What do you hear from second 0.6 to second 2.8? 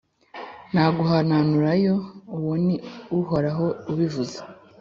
naguhananturayo! uwo ni